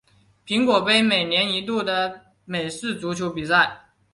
[0.47, 3.91] 苹果杯每年一度的美式足球比赛。